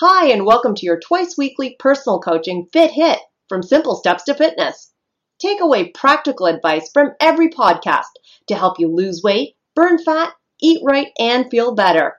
Hi, 0.00 0.28
and 0.28 0.46
welcome 0.46 0.76
to 0.76 0.86
your 0.86 1.00
twice 1.00 1.36
weekly 1.36 1.74
personal 1.76 2.20
coaching 2.20 2.68
Fit 2.72 2.92
Hit 2.92 3.18
from 3.48 3.64
Simple 3.64 3.96
Steps 3.96 4.22
to 4.26 4.34
Fitness. 4.34 4.92
Take 5.40 5.60
away 5.60 5.88
practical 5.90 6.46
advice 6.46 6.88
from 6.94 7.14
every 7.18 7.48
podcast 7.48 8.06
to 8.46 8.54
help 8.54 8.78
you 8.78 8.94
lose 8.94 9.24
weight, 9.24 9.56
burn 9.74 9.98
fat, 9.98 10.32
eat 10.62 10.82
right, 10.84 11.08
and 11.18 11.50
feel 11.50 11.74
better. 11.74 12.14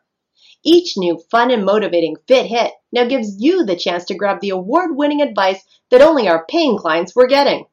Each 0.62 0.98
new 0.98 1.22
fun 1.32 1.52
and 1.52 1.64
motivating 1.64 2.18
Fit 2.28 2.48
Hit 2.48 2.74
now 2.92 3.06
gives 3.06 3.42
you 3.42 3.64
the 3.64 3.78
chance 3.78 4.04
to 4.08 4.14
grab 4.14 4.42
the 4.42 4.50
award 4.50 4.98
winning 4.98 5.22
advice 5.22 5.64
that 5.90 6.02
only 6.02 6.28
our 6.28 6.46
paying 6.50 6.78
clients 6.78 7.16
were 7.16 7.28
getting. 7.28 7.64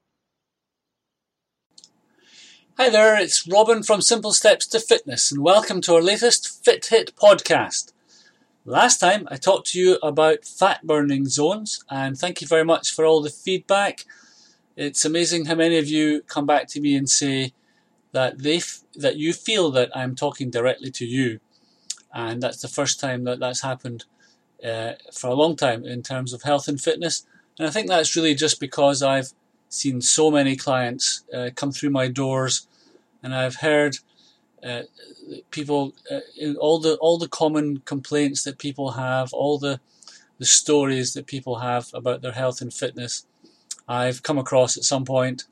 Hi 2.77 2.91
there, 2.91 3.21
it's 3.21 3.49
Robin 3.49 3.83
from 3.83 4.03
Simple 4.03 4.33
Steps 4.33 4.69
to 4.69 4.79
Fitness, 4.79 5.33
and 5.33 5.43
welcome 5.43 5.81
to 5.81 5.95
our 5.95 6.03
latest 6.03 6.65
Fit 6.65 6.87
Hit 6.87 7.17
podcast. 7.17 7.91
Last 8.69 8.99
time 8.99 9.29
I 9.31 9.37
talked 9.37 9.69
to 9.69 9.79
you 9.79 9.95
about 10.03 10.45
fat 10.45 10.85
burning 10.85 11.27
zones, 11.27 11.85
and 11.89 12.19
thank 12.19 12.41
you 12.41 12.49
very 12.49 12.65
much 12.65 12.93
for 12.93 13.05
all 13.05 13.23
the 13.23 13.31
feedback. 13.31 14.05
It's 14.75 15.05
amazing 15.05 15.45
how 15.45 15.55
many 15.55 15.79
of 15.79 15.87
you 15.89 16.23
come 16.23 16.47
back 16.47 16.67
to 16.71 16.81
me 16.81 16.97
and 16.97 17.09
say 17.09 17.53
that 18.11 18.41
they 18.41 18.61
that 18.97 19.15
you 19.19 19.33
feel 19.33 19.71
that 19.71 19.97
I'm 19.97 20.17
talking 20.17 20.51
directly 20.51 20.91
to 20.91 21.07
you, 21.07 21.39
and 22.13 22.43
that's 22.43 22.61
the 22.61 22.67
first 22.67 22.99
time 22.99 23.23
that 23.23 23.39
that's 23.39 23.63
happened 23.63 24.05
uh, 24.65 24.95
for 25.13 25.29
a 25.29 25.35
long 25.35 25.55
time 25.55 25.85
in 25.85 26.03
terms 26.03 26.33
of 26.33 26.43
health 26.43 26.67
and 26.67 26.81
fitness. 26.81 27.25
And 27.61 27.69
I 27.69 27.71
think 27.71 27.87
that's 27.87 28.17
really 28.17 28.35
just 28.35 28.59
because 28.59 29.01
I've 29.01 29.33
seen 29.69 30.01
so 30.01 30.29
many 30.29 30.57
clients 30.57 31.23
uh, 31.33 31.51
come 31.55 31.71
through 31.71 31.91
my 31.91 32.09
doors, 32.09 32.67
and 33.23 33.33
I've 33.33 33.57
heard 33.57 33.99
uh, 34.63 34.83
people 35.51 35.95
uh, 36.11 36.21
all 36.59 36.79
the 36.79 36.97
all 36.97 37.19
the 37.19 37.29
common 37.29 37.79
complaints 37.85 38.43
that 38.45 38.59
people 38.59 38.93
have, 38.93 39.33
all 39.33 39.59
the 39.59 39.81
the 40.39 40.47
stories 40.47 41.15
that 41.15 41.27
people 41.27 41.61
have 41.61 41.91
about 41.95 42.23
their 42.23 42.33
health 42.33 42.61
and 42.61 42.73
fitness. 42.73 43.27
I've 43.89 44.23
come 44.23 44.39
across 44.39 44.77
at 44.77 44.85
some 44.85 45.05
point, 45.05 45.45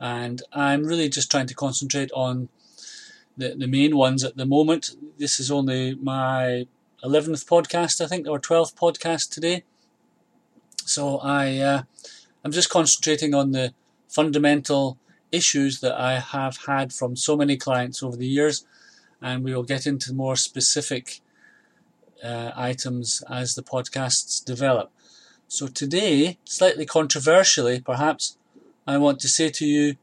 and 0.00 0.42
I'm 0.52 0.84
really 0.84 1.08
just 1.08 1.30
trying 1.30 1.46
to 1.46 1.54
concentrate 1.54 2.10
on 2.12 2.48
the 3.36 3.54
the 3.54 3.66
main 3.66 3.96
ones 3.96 4.24
at 4.24 4.36
the 4.36 4.46
moment. 4.46 4.96
This 5.18 5.40
is 5.40 5.50
only 5.50 5.94
my 5.96 6.66
eleventh 7.02 7.46
podcast, 7.46 8.00
I 8.00 8.06
think, 8.06 8.26
or 8.28 8.38
twelfth 8.38 8.76
podcast 8.76 9.30
today. 9.30 9.64
So 10.84 11.18
I 11.18 11.58
uh, 11.58 11.82
I'm 12.44 12.52
just 12.52 12.70
concentrating 12.70 13.34
on 13.34 13.52
the 13.52 13.74
fundamental 14.08 14.98
issues 15.32 15.80
that 15.80 15.98
I 15.98 16.18
have 16.18 16.58
had 16.66 16.92
from 16.92 17.16
so 17.16 17.36
many 17.36 17.56
clients 17.56 18.02
over 18.02 18.16
the 18.16 18.26
years, 18.26 18.64
and 19.20 19.44
we 19.44 19.54
will 19.54 19.62
get 19.62 19.86
into 19.86 20.12
more 20.12 20.36
specific 20.36 21.20
uh, 22.22 22.52
items 22.54 23.22
as 23.30 23.54
the 23.54 23.62
podcasts 23.62 24.44
develop. 24.44 24.90
So 25.48 25.66
today, 25.66 26.38
slightly 26.44 26.86
controversially 26.86 27.80
perhaps, 27.80 28.36
I 28.86 28.98
want 28.98 29.20
to 29.20 29.28
say 29.28 29.50
to 29.50 29.66
you 29.66 29.96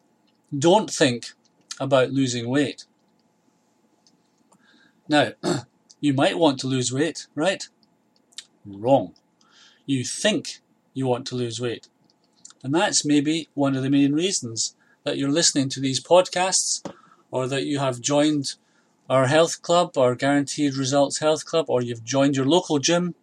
don't 0.57 0.89
think 0.89 1.31
about 1.79 2.11
losing 2.11 2.49
weight. 2.49 2.85
Now, 5.07 5.33
you 5.99 6.13
might 6.13 6.37
want 6.37 6.59
to 6.59 6.67
lose 6.67 6.91
weight, 6.91 7.27
right? 7.35 7.67
Wrong. 8.65 9.13
You 9.85 10.03
think 10.03 10.59
you 10.93 11.07
want 11.07 11.25
to 11.27 11.35
lose 11.35 11.59
weight. 11.61 11.87
And 12.63 12.73
that's 12.73 13.05
maybe 13.05 13.49
one 13.53 13.75
of 13.75 13.83
the 13.83 13.89
main 13.89 14.13
reasons 14.13 14.75
that 15.07 15.17
you're 15.17 15.31
listening 15.31 15.69
to 15.69 15.79
these 15.79 16.03
podcasts 16.03 16.85
or 17.31 17.47
that 17.47 17.63
you 17.63 17.79
have 17.79 18.01
joined 18.01 18.55
our 19.09 19.27
health 19.27 19.61
club, 19.61 19.97
our 19.97 20.15
Guaranteed 20.15 20.75
Results 20.75 21.19
Health 21.19 21.45
Club, 21.45 21.69
or 21.69 21.81
you've 21.81 22.03
joined 22.03 22.35
your 22.35 22.45
local 22.45 22.77
gym 22.77 23.15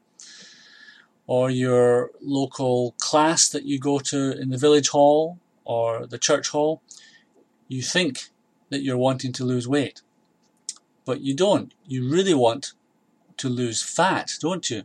or 1.27 1.51
your 1.51 2.11
local 2.23 2.95
class 2.99 3.51
that 3.51 3.67
you 3.67 3.79
go 3.79 3.99
to 3.99 4.33
in 4.33 4.49
the 4.49 4.57
village 4.57 4.89
hall 4.89 5.39
or 5.67 6.07
the 6.07 6.17
church 6.17 6.49
hall, 6.49 6.81
you 7.69 7.83
think 7.83 8.31
that 8.71 8.83
you're 8.83 8.97
wanting 8.97 9.33
to 9.34 9.44
lose 9.44 9.69
weight. 9.69 10.00
But 11.05 11.21
you 11.21 11.34
don't. 11.34 11.75
You 11.87 12.11
really 12.11 12.33
want 12.33 12.73
to 13.37 13.50
lose 13.50 13.83
fat, 13.83 14.33
don't 14.41 14.71
you? 14.71 14.84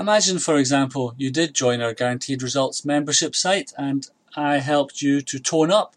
Imagine, 0.00 0.40
for 0.40 0.56
example, 0.56 1.14
you 1.16 1.30
did 1.30 1.54
join 1.54 1.80
our 1.80 1.94
Guaranteed 1.94 2.42
Results 2.42 2.84
membership 2.84 3.36
site 3.36 3.72
and 3.78 4.08
I 4.38 4.58
helped 4.58 5.02
you 5.02 5.20
to 5.20 5.40
tone 5.40 5.72
up. 5.72 5.96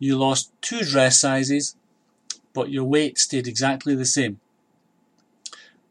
You 0.00 0.18
lost 0.18 0.50
two 0.60 0.80
dress 0.80 1.20
sizes, 1.20 1.76
but 2.52 2.72
your 2.72 2.82
weight 2.82 3.18
stayed 3.18 3.46
exactly 3.46 3.94
the 3.94 4.04
same. 4.04 4.40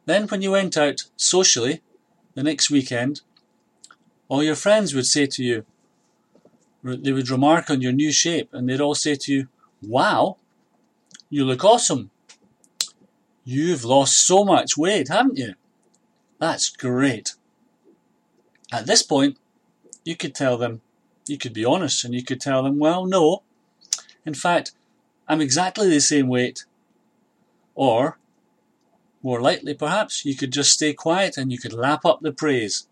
Then, 0.06 0.28
when 0.28 0.42
you 0.42 0.52
went 0.52 0.76
out 0.76 1.04
socially 1.16 1.82
the 2.34 2.44
next 2.44 2.70
weekend, 2.70 3.22
all 4.28 4.44
your 4.44 4.56
friends 4.56 4.94
would 4.94 5.06
say 5.06 5.28
to 5.28 5.42
you, 5.42 5.66
they 6.84 7.14
would 7.14 7.30
remark 7.30 7.70
on 7.70 7.82
your 7.82 7.94
new 7.94 8.12
shape 8.12 8.50
and 8.52 8.68
they'd 8.68 8.82
all 8.82 8.96
say 8.96 9.16
to 9.16 9.34
you, 9.34 9.48
Wow, 9.82 10.36
you 11.30 11.46
look 11.46 11.64
awesome. 11.64 12.12
You've 13.46 13.86
lost 13.86 14.18
so 14.28 14.44
much 14.44 14.76
weight, 14.76 15.08
haven't 15.08 15.38
you? 15.38 15.54
That's 16.38 16.70
great. 16.70 17.36
At 18.74 18.88
this 18.88 19.04
point, 19.04 19.38
you 20.04 20.18
could 20.18 20.36
tell 20.36 20.58
them, 20.58 20.82
you 21.30 21.38
could 21.38 21.54
be 21.54 21.66
honest 21.66 22.04
and 22.04 22.14
you 22.14 22.24
could 22.24 22.42
tell 22.42 22.64
them, 22.64 22.80
well, 22.80 23.06
no. 23.06 23.44
In 24.26 24.34
fact, 24.34 24.72
I'm 25.28 25.42
exactly 25.42 25.90
the 25.90 26.02
same 26.02 26.28
weight. 26.28 26.66
Or, 27.76 28.18
more 29.22 29.42
likely 29.42 29.74
perhaps, 29.74 30.26
you 30.26 30.36
could 30.36 30.52
just 30.52 30.72
stay 30.72 30.94
quiet 30.94 31.38
and 31.38 31.52
you 31.52 31.58
could 31.58 31.74
lap 31.74 32.06
up 32.06 32.22
the 32.22 32.32
praise. 32.32 32.88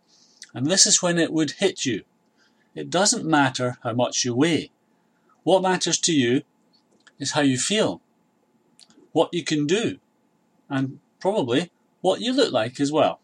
And 0.53 0.67
this 0.67 0.85
is 0.85 1.01
when 1.01 1.17
it 1.17 1.33
would 1.33 1.51
hit 1.51 1.85
you. 1.85 2.03
It 2.75 2.89
doesn't 2.89 3.25
matter 3.25 3.77
how 3.83 3.93
much 3.93 4.23
you 4.23 4.35
weigh. 4.35 4.71
What 5.43 5.63
matters 5.63 5.97
to 5.99 6.13
you 6.13 6.43
is 7.19 7.31
how 7.31 7.41
you 7.41 7.57
feel, 7.57 8.01
what 9.11 9.33
you 9.33 9.43
can 9.43 9.65
do, 9.65 9.97
and 10.69 10.99
probably 11.19 11.71
what 12.01 12.21
you 12.21 12.33
look 12.33 12.51
like 12.51 12.79
as 12.79 12.91
well. 12.91 13.19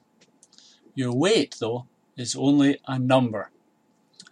Your 0.96 1.14
weight, 1.14 1.58
though, 1.60 1.86
is 2.18 2.36
only 2.36 2.80
a 2.88 2.98
number. 2.98 3.50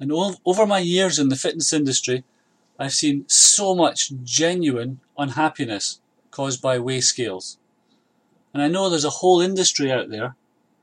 And 0.01 0.12
over 0.12 0.66
my 0.66 0.79
years 0.79 1.19
in 1.19 1.29
the 1.29 1.35
fitness 1.35 1.72
industry, 1.72 2.23
I've 2.79 2.91
seen 2.91 3.25
so 3.28 3.75
much 3.75 4.12
genuine 4.23 5.00
unhappiness 5.16 6.01
caused 6.31 6.59
by 6.59 6.79
weigh 6.79 7.01
scales. 7.01 7.59
And 8.51 8.63
I 8.63 8.67
know 8.67 8.89
there's 8.89 9.06
a 9.06 9.22
whole 9.22 9.41
industry 9.41 9.91
out 9.91 10.09
there 10.09 10.35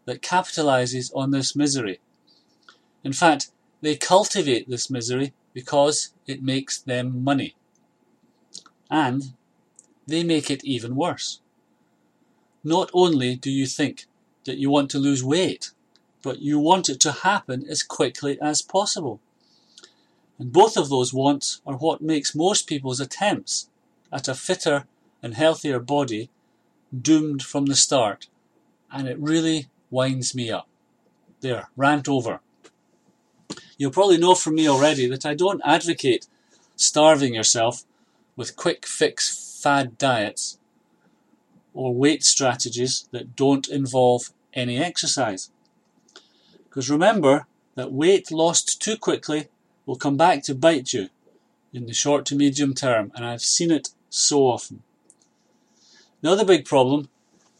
that 0.05 0.23
capitalizes 0.23 1.11
on 1.17 1.33
this 1.33 1.57
misery. 1.57 1.99
In 3.03 3.13
fact, 3.13 3.51
they 3.81 3.97
cultivate 3.97 4.69
this 4.69 4.89
misery 4.89 5.33
because 5.53 6.13
it 6.29 6.41
makes 6.41 6.79
them 6.79 7.25
money. 7.25 7.57
And 8.89 9.33
they 10.07 10.23
make 10.23 10.49
it 10.49 10.65
even 10.65 10.95
worse. 10.95 11.41
Not 12.63 12.89
only 12.95 13.35
do 13.35 13.51
you 13.51 13.67
think 13.67 14.07
that 14.45 14.59
you 14.59 14.71
want 14.71 14.93
to 14.93 14.99
lose 14.99 15.25
weight, 15.25 15.73
but 16.23 16.41
you 16.41 16.59
want 16.59 16.89
it 16.89 17.01
to 17.01 17.13
happen 17.13 17.65
as 17.69 17.83
quickly 17.83 18.39
as 18.41 18.63
possible. 18.63 19.21
And 20.39 20.53
both 20.53 20.77
of 20.77 20.89
those 20.89 21.13
wants 21.13 21.61
are 21.67 21.77
what 21.77 22.01
makes 22.01 22.35
most 22.35 22.67
people's 22.67 23.01
attempts 23.01 23.69
at 24.13 24.29
a 24.29 24.35
fitter 24.35 24.87
and 25.23 25.35
healthier 25.35 25.81
body 25.81 26.31
doomed 26.97 27.43
from 27.43 27.67
the 27.67 27.77
start. 27.77 28.29
And 28.91 29.09
it 29.09 29.19
really 29.19 29.69
winds 29.91 30.35
me 30.35 30.51
up. 30.51 30.69
There, 31.41 31.69
rant 31.77 32.09
over. 32.09 32.41
You'll 33.77 33.91
probably 33.91 34.19
know 34.19 34.35
from 34.35 34.57
me 34.57 34.69
already 34.69 35.07
that 35.09 35.27
I 35.27 35.35
don't 35.35 35.63
advocate 35.65 36.27
starving 36.77 37.35
yourself 37.35 37.85
with 38.37 38.57
quick 38.57 38.87
fix 38.87 39.61
fad 39.63 39.99
diets 39.99 40.59
or 41.75 41.95
weight 41.95 42.25
strategies 42.25 43.09
that 43.13 43.37
don't 43.37 43.69
involve 43.69 44.31
any 44.55 44.79
exercise. 44.79 45.51
Because 46.69 46.91
remember 46.91 47.47
that 47.75 47.93
weight 47.93 48.31
lost 48.31 48.81
too 48.83 48.97
quickly 48.97 49.49
will 49.87 49.97
come 49.97 50.17
back 50.17 50.43
to 50.45 50.55
bite 50.55 50.93
you 50.93 51.09
in 51.73 51.87
the 51.87 51.93
short 51.93 52.27
to 52.27 52.35
medium 52.35 52.75
term, 52.75 53.13
and 53.15 53.25
I've 53.25 53.43
seen 53.43 53.71
it 53.71 53.91
so 54.11 54.43
often. 54.43 54.83
The 56.21 56.31
other 56.31 56.45
big 56.45 56.65
problem 56.65 57.09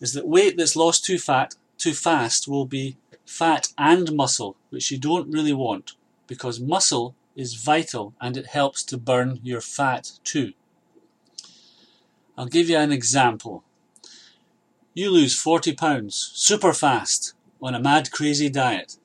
is 0.01 0.13
that 0.13 0.27
weight 0.27 0.57
that's 0.57 0.77
lost 0.77 1.05
too 1.05 1.19
fat 1.19 1.55
too 1.77 1.95
fast 1.95 2.49
will 2.49 2.67
be 2.67 2.97
fat 3.25 3.69
and 3.79 4.13
muscle, 4.13 4.57
which 4.71 4.91
you 4.91 4.99
don't 4.99 5.31
really 5.31 5.53
want 5.53 5.93
because 6.27 6.61
muscle 6.61 7.15
is 7.37 7.55
vital 7.55 8.15
and 8.21 8.37
it 8.37 8.47
helps 8.47 8.83
to 8.83 8.99
burn 8.99 9.39
your 9.43 9.61
fat 9.61 10.13
too. 10.25 10.53
I'll 12.37 12.47
give 12.47 12.69
you 12.69 12.77
an 12.77 12.93
example. 12.93 13.65
You 14.95 15.11
lose 15.11 15.41
40 15.41 15.75
pounds 15.75 16.33
super 16.35 16.73
fast 16.73 17.35
on 17.63 17.75
a 17.75 17.81
mad 17.81 18.11
crazy 18.11 18.49
diet, 18.49 18.97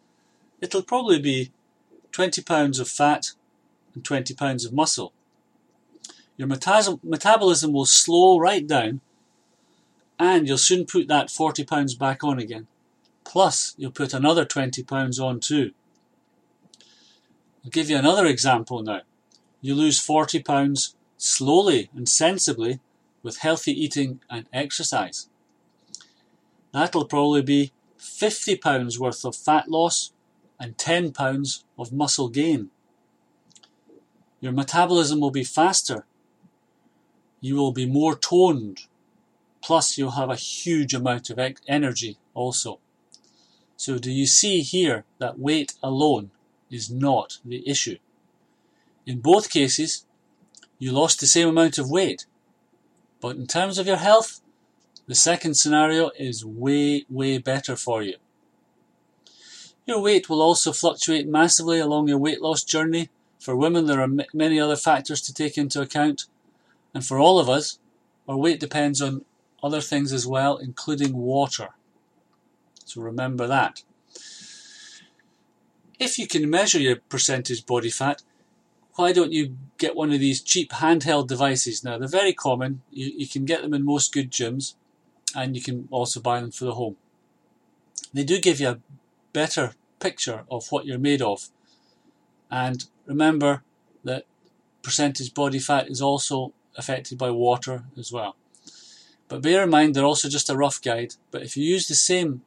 it'll 0.61 0.83
probably 0.83 1.19
be 1.19 1.51
20 2.11 2.41
pounds 2.43 2.79
of 2.79 2.87
fat 2.87 3.31
and 3.93 4.03
20 4.05 4.33
pounds 4.35 4.65
of 4.65 4.73
muscle. 4.73 5.13
Your 6.37 6.47
metabolism 6.47 7.73
will 7.73 7.85
slow 7.85 8.37
right 8.39 8.65
down 8.65 9.01
and 10.19 10.47
you'll 10.47 10.57
soon 10.57 10.85
put 10.85 11.07
that 11.07 11.29
40 11.31 11.63
pounds 11.63 11.95
back 11.95 12.23
on 12.23 12.39
again. 12.39 12.67
plus 13.23 13.73
you'll 13.77 13.91
put 13.91 14.13
another 14.13 14.45
£20 14.45 15.19
on 15.23 15.39
too. 15.39 15.71
I'll 17.63 17.71
give 17.71 17.89
you 17.89 17.97
another 17.97 18.25
example 18.25 18.81
now. 18.81 19.01
You 19.61 19.75
lose 19.75 20.05
£40 20.05 20.93
slowly 21.17 21.89
and 21.95 22.07
sensibly 22.07 22.79
with 23.21 23.37
healthy 23.37 23.71
eating 23.71 24.19
and 24.29 24.45
exercise. 24.51 25.29
That'll 26.73 27.05
probably 27.05 27.41
be 27.41 27.71
£50 28.03 28.99
worth 28.99 29.25
of 29.25 29.35
fat 29.35 29.69
loss 29.69 30.11
and 30.59 30.77
£10 30.77 31.63
of 31.77 31.93
muscle 31.93 32.29
gain. 32.29 32.69
Your 34.39 34.51
metabolism 34.51 35.19
will 35.19 35.31
be 35.31 35.43
faster. 35.43 36.05
You 37.39 37.55
will 37.55 37.71
be 37.71 37.85
more 37.85 38.15
toned. 38.15 38.81
Plus, 39.61 39.97
you'll 39.97 40.11
have 40.11 40.29
a 40.29 40.35
huge 40.35 40.93
amount 40.93 41.29
of 41.29 41.39
energy 41.67 42.17
also. 42.33 42.79
So, 43.77 43.97
do 43.97 44.11
you 44.11 44.25
see 44.25 44.61
here 44.61 45.05
that 45.19 45.39
weight 45.39 45.73
alone 45.81 46.31
is 46.69 46.91
not 46.91 47.39
the 47.43 47.67
issue? 47.67 47.97
In 49.05 49.19
both 49.19 49.49
cases, 49.49 50.05
you 50.77 50.91
lost 50.91 51.19
the 51.19 51.27
same 51.27 51.47
amount 51.47 51.77
of 51.77 51.89
weight. 51.89 52.25
But 53.21 53.37
in 53.37 53.47
terms 53.47 53.77
of 53.77 53.87
your 53.87 53.97
health, 53.97 54.41
the 55.07 55.15
second 55.15 55.55
scenario 55.55 56.11
is 56.17 56.45
way, 56.45 57.05
way 57.09 57.37
better 57.37 57.75
for 57.75 58.01
you. 58.01 58.15
Your 59.85 60.01
weight 60.01 60.29
will 60.29 60.41
also 60.41 60.71
fluctuate 60.71 61.27
massively 61.27 61.79
along 61.79 62.07
your 62.07 62.17
weight 62.17 62.41
loss 62.41 62.63
journey. 62.63 63.09
For 63.39 63.55
women, 63.55 63.85
there 63.85 63.99
are 63.99 64.03
m- 64.03 64.21
many 64.33 64.59
other 64.59 64.77
factors 64.77 65.21
to 65.21 65.33
take 65.33 65.57
into 65.57 65.81
account. 65.81 66.25
And 66.93 67.05
for 67.05 67.19
all 67.19 67.37
of 67.37 67.49
us, 67.49 67.79
our 68.27 68.37
weight 68.37 68.61
depends 68.61 69.01
on 69.01 69.25
other 69.61 69.81
things 69.81 70.13
as 70.13 70.25
well, 70.25 70.55
including 70.55 71.17
water. 71.17 71.69
So 72.85 73.01
remember 73.01 73.47
that. 73.47 73.83
If 75.99 76.17
you 76.17 76.27
can 76.27 76.49
measure 76.49 76.79
your 76.79 76.97
percentage 76.97 77.65
body 77.65 77.89
fat, 77.89 78.23
why 78.95 79.11
don't 79.11 79.31
you 79.31 79.57
get 79.77 79.95
one 79.95 80.11
of 80.13 80.19
these 80.19 80.41
cheap 80.41 80.71
handheld 80.71 81.27
devices? 81.27 81.83
Now, 81.83 81.97
they're 81.97 82.07
very 82.07 82.33
common. 82.33 82.83
You, 82.91 83.11
you 83.17 83.27
can 83.27 83.43
get 83.45 83.61
them 83.61 83.73
in 83.73 83.83
most 83.83 84.13
good 84.13 84.31
gyms, 84.31 84.75
and 85.35 85.55
you 85.55 85.61
can 85.61 85.87
also 85.91 86.19
buy 86.19 86.39
them 86.39 86.51
for 86.51 86.65
the 86.65 86.75
home. 86.75 86.97
They 88.13 88.23
do 88.23 88.39
give 88.39 88.59
you 88.59 88.69
a 88.69 88.79
better 89.31 89.73
picture 89.99 90.43
of 90.49 90.71
what 90.71 90.85
you're 90.85 90.99
made 90.99 91.21
of. 91.21 91.49
And 92.51 92.85
remember 93.05 93.63
that 94.03 94.25
percentage 94.83 95.33
body 95.33 95.59
fat 95.59 95.89
is 95.89 96.01
also 96.01 96.53
affected 96.77 97.17
by 97.17 97.31
water 97.31 97.85
as 97.97 98.11
well. 98.11 98.35
But 99.27 99.41
bear 99.41 99.63
in 99.63 99.69
mind, 99.69 99.95
they're 99.95 100.03
also 100.05 100.29
just 100.29 100.49
a 100.49 100.57
rough 100.57 100.81
guide. 100.81 101.15
But 101.31 101.41
if 101.41 101.57
you 101.57 101.63
use 101.63 101.87
the 101.87 101.95
same 101.95 102.43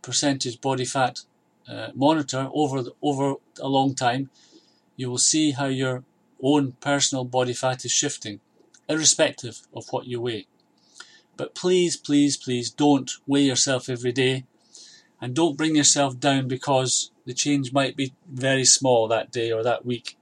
percentage 0.00 0.60
body 0.60 0.84
fat 0.84 1.20
uh, 1.68 1.88
monitor 1.94 2.48
over 2.54 2.82
the, 2.82 2.92
over 3.02 3.34
a 3.60 3.68
long 3.68 3.94
time, 3.94 4.30
you 4.96 5.10
will 5.10 5.18
see 5.18 5.52
how 5.52 5.66
your 5.66 6.04
own 6.42 6.72
personal 6.80 7.24
body 7.24 7.52
fat 7.52 7.84
is 7.84 7.92
shifting, 7.92 8.40
irrespective 8.88 9.62
of 9.74 9.86
what 9.90 10.06
you 10.06 10.20
weigh. 10.20 10.46
But 11.40 11.54
please, 11.54 11.96
please, 11.96 12.36
please 12.36 12.70
don't 12.70 13.10
weigh 13.26 13.44
yourself 13.44 13.88
every 13.88 14.12
day 14.12 14.44
and 15.22 15.34
don't 15.34 15.56
bring 15.56 15.74
yourself 15.74 16.20
down 16.20 16.48
because 16.48 17.12
the 17.24 17.32
change 17.32 17.72
might 17.72 17.96
be 17.96 18.12
very 18.30 18.66
small 18.66 19.08
that 19.08 19.32
day 19.32 19.50
or 19.50 19.62
that 19.62 19.86
week. 19.86 20.18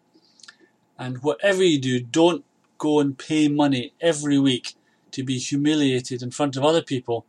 And 0.97 1.21
whatever 1.21 1.65
you 1.65 1.81
do, 1.81 1.99
don't 1.99 2.45
go 2.79 3.01
and 3.01 3.19
pay 3.19 3.49
money 3.49 3.95
every 4.01 4.39
week 4.39 4.77
to 5.11 5.25
be 5.25 5.39
humiliated 5.39 6.23
in 6.23 6.31
front 6.31 6.57
of 6.57 6.65
other 6.65 6.83
people 6.83 7.27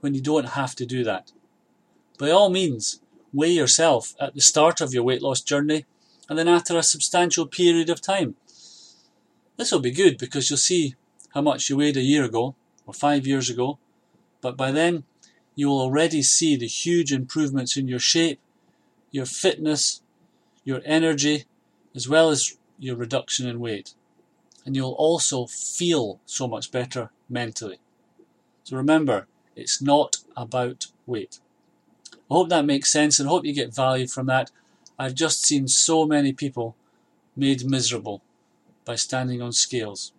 when 0.00 0.12
you 0.12 0.20
don't 0.20 0.50
have 0.50 0.74
to 0.76 0.84
do 0.84 1.02
that. 1.02 1.32
By 2.18 2.28
all 2.28 2.50
means, 2.50 3.00
weigh 3.32 3.52
yourself 3.52 4.14
at 4.20 4.34
the 4.34 4.42
start 4.42 4.82
of 4.82 4.92
your 4.92 5.04
weight 5.04 5.22
loss 5.22 5.40
journey 5.40 5.86
and 6.28 6.38
then 6.38 6.48
after 6.48 6.76
a 6.76 6.82
substantial 6.82 7.46
period 7.46 7.88
of 7.88 8.02
time. 8.02 8.34
This 9.56 9.72
will 9.72 9.80
be 9.80 9.90
good 9.90 10.18
because 10.18 10.50
you'll 10.50 10.58
see 10.58 10.96
how 11.32 11.40
much 11.40 11.70
you 11.70 11.78
weighed 11.78 11.96
a 11.96 12.02
year 12.02 12.24
ago 12.24 12.56
or 12.90 12.92
five 12.92 13.24
years 13.24 13.48
ago, 13.48 13.78
but 14.40 14.56
by 14.56 14.72
then 14.72 15.04
you 15.54 15.68
will 15.68 15.80
already 15.80 16.22
see 16.22 16.56
the 16.56 16.66
huge 16.66 17.12
improvements 17.12 17.76
in 17.76 17.86
your 17.86 18.00
shape, 18.00 18.40
your 19.12 19.26
fitness, 19.26 20.02
your 20.64 20.80
energy, 20.84 21.44
as 21.94 22.08
well 22.08 22.30
as 22.30 22.56
your 22.80 22.96
reduction 22.96 23.46
in 23.46 23.60
weight. 23.60 23.94
And 24.66 24.74
you'll 24.74 24.92
also 24.92 25.46
feel 25.46 26.20
so 26.26 26.48
much 26.48 26.72
better 26.72 27.10
mentally. 27.28 27.78
So 28.64 28.76
remember, 28.76 29.28
it's 29.54 29.80
not 29.80 30.16
about 30.36 30.88
weight. 31.06 31.38
I 32.12 32.34
hope 32.34 32.48
that 32.48 32.64
makes 32.64 32.90
sense 32.90 33.20
and 33.20 33.28
hope 33.28 33.44
you 33.44 33.54
get 33.54 33.74
value 33.74 34.08
from 34.08 34.26
that. 34.26 34.50
I've 34.98 35.14
just 35.14 35.44
seen 35.44 35.68
so 35.68 36.06
many 36.06 36.32
people 36.32 36.74
made 37.36 37.64
miserable 37.64 38.20
by 38.84 38.96
standing 38.96 39.40
on 39.40 39.52
scales. 39.52 40.12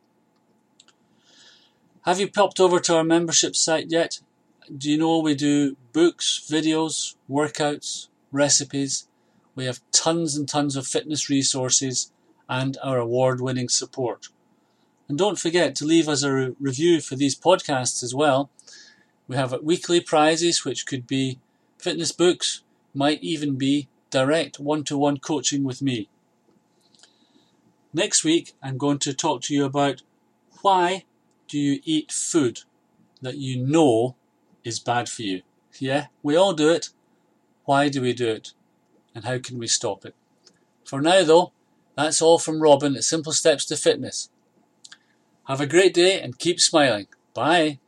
Have 2.03 2.19
you 2.19 2.31
popped 2.31 2.59
over 2.59 2.79
to 2.79 2.95
our 2.95 3.03
membership 3.03 3.55
site 3.55 3.91
yet? 3.91 4.21
Do 4.75 4.89
you 4.89 4.97
know 4.97 5.19
we 5.19 5.35
do 5.35 5.77
books, 5.93 6.41
videos, 6.49 7.13
workouts, 7.29 8.07
recipes? 8.31 9.07
We 9.53 9.65
have 9.65 9.81
tons 9.91 10.35
and 10.35 10.49
tons 10.49 10.75
of 10.75 10.87
fitness 10.87 11.29
resources 11.29 12.11
and 12.49 12.75
our 12.81 12.97
award 12.97 13.39
winning 13.39 13.69
support. 13.69 14.29
And 15.07 15.15
don't 15.15 15.37
forget 15.37 15.75
to 15.75 15.85
leave 15.85 16.09
us 16.09 16.23
a 16.23 16.31
re- 16.31 16.55
review 16.59 17.01
for 17.01 17.15
these 17.15 17.37
podcasts 17.37 18.01
as 18.01 18.15
well. 18.15 18.49
We 19.27 19.35
have 19.35 19.55
weekly 19.61 19.99
prizes, 19.99 20.65
which 20.65 20.87
could 20.87 21.05
be 21.05 21.39
fitness 21.77 22.11
books, 22.11 22.63
might 22.95 23.21
even 23.21 23.59
be 23.59 23.89
direct 24.09 24.59
one 24.59 24.83
to 24.85 24.97
one 24.97 25.17
coaching 25.17 25.63
with 25.63 25.83
me. 25.83 26.09
Next 27.93 28.23
week, 28.23 28.53
I'm 28.63 28.79
going 28.79 28.97
to 28.99 29.13
talk 29.13 29.43
to 29.43 29.53
you 29.53 29.65
about 29.65 30.01
why 30.63 31.03
do 31.51 31.59
you 31.59 31.81
eat 31.83 32.13
food 32.13 32.61
that 33.21 33.37
you 33.37 33.57
know 33.57 34.15
is 34.63 34.79
bad 34.79 35.09
for 35.09 35.23
you? 35.23 35.41
Yeah, 35.79 36.05
we 36.23 36.37
all 36.37 36.53
do 36.53 36.69
it. 36.69 36.91
Why 37.65 37.89
do 37.89 38.01
we 38.01 38.13
do 38.13 38.29
it? 38.29 38.53
And 39.13 39.25
how 39.25 39.37
can 39.37 39.57
we 39.57 39.67
stop 39.67 40.05
it? 40.05 40.15
For 40.85 41.01
now, 41.01 41.23
though, 41.23 41.51
that's 41.97 42.21
all 42.21 42.39
from 42.39 42.61
Robin 42.61 42.95
at 42.95 43.03
Simple 43.03 43.33
Steps 43.33 43.65
to 43.65 43.75
Fitness. 43.75 44.29
Have 45.47 45.59
a 45.59 45.67
great 45.67 45.93
day 45.93 46.21
and 46.21 46.39
keep 46.39 46.61
smiling. 46.61 47.07
Bye. 47.33 47.79